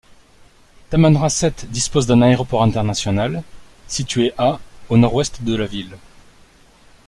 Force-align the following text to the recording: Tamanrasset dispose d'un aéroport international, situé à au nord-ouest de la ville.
Tamanrasset 0.89 1.67
dispose 1.71 2.07
d'un 2.07 2.23
aéroport 2.23 2.63
international, 2.63 3.43
situé 3.87 4.33
à 4.35 4.59
au 4.89 4.97
nord-ouest 4.97 5.43
de 5.43 5.55
la 5.55 5.67
ville. 5.67 5.95